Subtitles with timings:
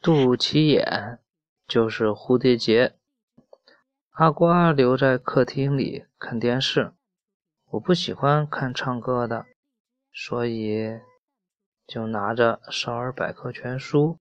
[0.00, 1.18] 肚脐眼
[1.66, 2.94] 就是蝴蝶结。
[4.12, 6.92] 阿瓜留在客厅里看电视，
[7.70, 9.44] 我不喜欢看唱歌的，
[10.12, 11.00] 所以
[11.86, 14.18] 就拿着《少儿百科全书》，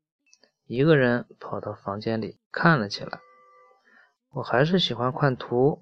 [0.65, 3.19] 一个人跑到房间里看了起来。
[4.31, 5.81] 我还是喜欢看图，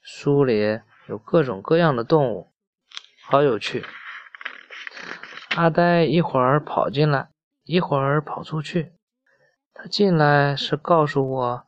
[0.00, 2.50] 书里有各种各样的动物，
[3.28, 3.84] 好有趣。
[5.56, 7.28] 阿呆一会儿跑进来，
[7.70, 8.94] 一会儿跑出去。
[9.72, 11.64] 他进来是告诉我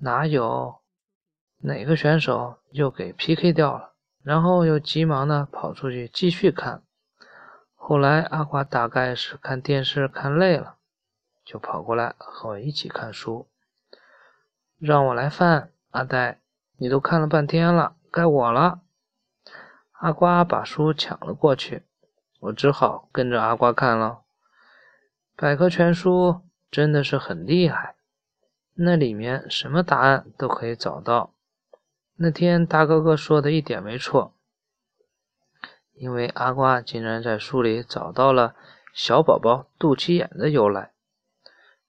[0.00, 0.82] 哪有
[1.62, 6.82] 哪个选手又给 PK 掉了，然后又急忙的跑出去继续看。
[7.74, 10.76] 后来阿瓜大概是看电视看累了，
[11.42, 13.48] 就跑过来和我一起看书。
[14.78, 16.38] 让我来翻，阿呆，
[16.76, 18.80] 你都看了半天了，该我了。
[19.92, 21.84] 阿瓜把书抢了过去。
[22.40, 24.20] 我只好跟着阿瓜看了，
[25.38, 26.40] 百科全书
[26.70, 27.94] 真的是很厉害，
[28.72, 31.34] 那里面什么答案都可以找到。
[32.14, 34.34] 那天大哥哥说的一点没错，
[35.92, 38.56] 因为阿瓜竟然在书里找到了
[38.94, 40.92] 小宝宝肚脐眼的由来，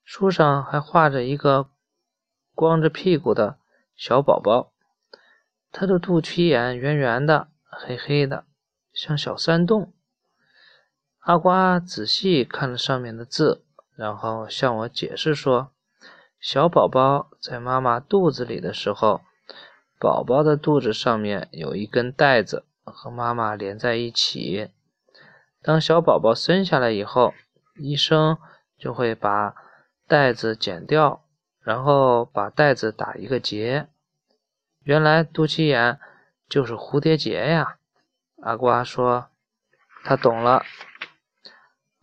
[0.04, 1.70] 书上还画着一个
[2.54, 3.58] 光着屁股的
[3.96, 4.74] 小宝宝，
[5.72, 8.44] 他的肚脐眼圆圆的、黑黑的，
[8.92, 9.94] 像小山洞。
[11.28, 13.62] 阿瓜仔细看了上面的字，
[13.94, 15.72] 然后向我解释说
[16.40, 19.20] ：“小宝宝在妈妈肚子里的时候，
[20.00, 24.70] 宝宝的肚子上面有一根带子和妈妈连在一起。
[25.60, 27.34] 当小宝宝生下来以后，
[27.76, 28.38] 医生
[28.78, 29.54] 就会把
[30.06, 31.26] 带子剪掉，
[31.60, 33.86] 然后把带子打一个结。
[34.82, 36.00] 原来肚脐眼
[36.48, 37.76] 就是蝴蝶结呀！”
[38.40, 39.28] 阿瓜说
[40.02, 40.64] ：“他懂了。”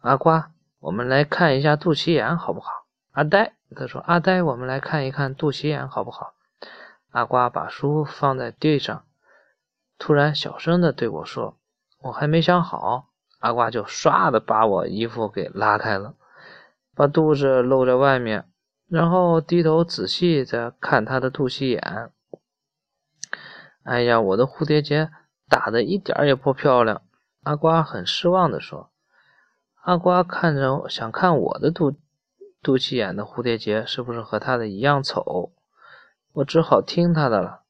[0.06, 2.86] 阿瓜，我们来看一下肚脐眼好不好？
[3.14, 6.36] 阿呆，他说：“阿呆，我们来看一看肚脐眼好不好？”
[7.10, 9.04] 阿瓜把书放在地上，
[9.98, 11.58] 突然小声的对我说
[12.04, 13.08] ：“我还没想好。”
[13.42, 16.14] 阿瓜就唰的把我衣服给拉开了，
[16.94, 18.48] 把肚子露在外面，
[18.88, 22.12] 然后低头仔细的看他的肚脐眼。
[23.82, 25.10] 哎呀，我的蝴蝶结
[25.50, 27.02] 打的一点也不漂亮。
[27.42, 28.92] 阿瓜很失望的说。
[29.86, 31.96] 阿瓜看着，想看我的肚
[32.64, 35.54] 肚脐眼的蝴蝶结是不是和他的一样丑？
[36.34, 37.62] 我只好听他的了。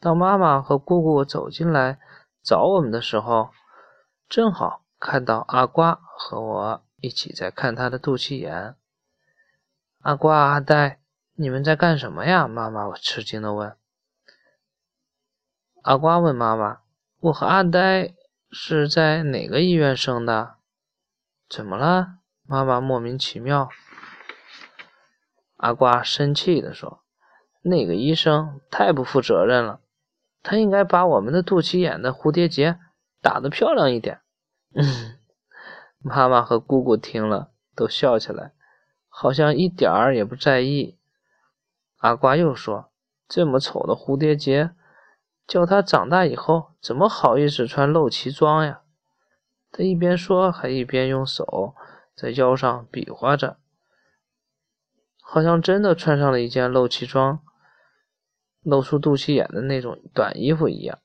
[0.00, 2.00] 当妈妈和姑姑走进来
[2.42, 3.50] 找我们的时候，
[4.28, 8.74] 正好看到阿瓜和我一起在看他的肚脐眼。
[10.00, 10.98] 阿瓜、阿呆，
[11.34, 12.48] 你们在干什么呀？
[12.48, 13.76] 妈妈我吃惊的问。
[15.82, 16.80] 阿瓜问妈妈
[17.22, 18.12] ：“我和阿呆
[18.50, 20.56] 是在哪个医院生的？”
[21.54, 22.14] 怎么了？
[22.46, 23.68] 妈妈莫名其妙。
[25.58, 27.02] 阿瓜生气地说
[27.60, 29.80] ：“那个医生太不负责任了，
[30.42, 32.78] 他应该把我们的肚脐眼的蝴蝶结
[33.20, 34.22] 打得漂亮一点。”
[34.74, 35.18] 嗯，
[35.98, 38.54] 妈妈和姑姑听了都笑起来，
[39.10, 40.98] 好像一点儿也不在意。
[41.98, 42.90] 阿瓜又说
[43.28, 44.70] ：“这么丑的蝴蝶结，
[45.46, 48.80] 叫他长大以后怎么好意思穿露脐装呀？”
[49.72, 51.74] 他一边说，还一边用手
[52.14, 53.56] 在腰上比划着，
[55.22, 57.40] 好像真的穿上了一件露脐装、
[58.62, 60.98] 露出肚脐眼的那种短衣服一样。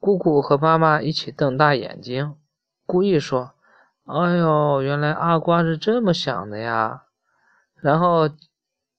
[0.00, 2.36] 姑姑和妈妈一起瞪大眼睛，
[2.84, 3.54] 故意说
[4.06, 7.04] ：“哎呦，原来阿瓜是这么想的呀！”
[7.80, 8.28] 然后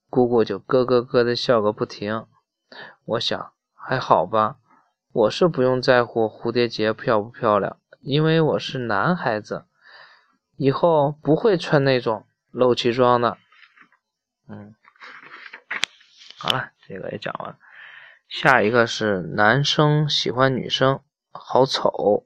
[0.10, 2.26] 姑姑就咯咯咯的笑个不停。
[3.04, 4.58] 我想还好吧，
[5.12, 7.78] 我是不用在乎蝴蝶结漂不漂亮。
[8.02, 9.66] 因为我是男孩子，
[10.56, 13.38] 以后不会穿那种露脐装的。
[14.48, 14.74] 嗯，
[16.38, 17.58] 好了，这个也讲完。
[18.28, 21.02] 下一个是男生喜欢女生
[21.32, 22.26] 好丑。